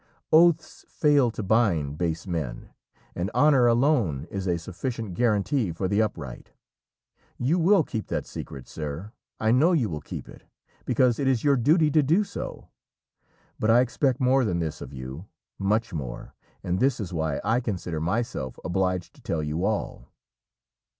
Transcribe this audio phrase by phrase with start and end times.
[0.33, 2.71] Oaths fail to bind base men,
[3.13, 6.53] and honour alone is a sufficient guarantee for the upright.
[7.37, 10.43] You will keep that secret, sir, I know you will keep it,
[10.85, 12.69] because it is your duty to do so.
[13.59, 15.27] But I expect more than this of you,
[15.59, 16.33] much more,
[16.63, 20.07] and this is why I consider myself obliged to tell you all!"